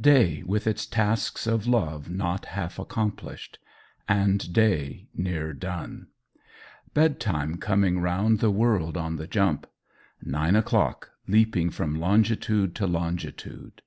[0.00, 3.58] Day with its tasks of love not half accomplished.
[4.08, 6.06] And Day near done!
[6.94, 9.66] Bedtime coming round the world on the jump.
[10.22, 13.82] Nine o'clock leaping from longitude to longitude.